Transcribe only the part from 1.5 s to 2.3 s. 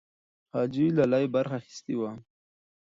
اخیستې وه.